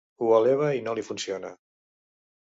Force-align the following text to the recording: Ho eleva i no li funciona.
Ho 0.21 0.29
eleva 0.37 0.69
i 0.77 0.81
no 0.87 0.95
li 1.01 1.05
funciona. 1.11 1.53